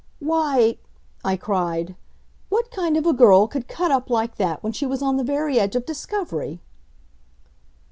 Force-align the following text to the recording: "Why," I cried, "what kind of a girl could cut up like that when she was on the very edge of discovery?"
"Why," 0.17 0.77
I 1.23 1.37
cried, 1.37 1.93
"what 2.49 2.71
kind 2.71 2.97
of 2.97 3.05
a 3.05 3.13
girl 3.13 3.45
could 3.47 3.67
cut 3.67 3.91
up 3.91 4.09
like 4.09 4.37
that 4.37 4.63
when 4.63 4.73
she 4.73 4.87
was 4.87 5.03
on 5.03 5.17
the 5.17 5.23
very 5.23 5.59
edge 5.59 5.75
of 5.75 5.85
discovery?" 5.85 6.59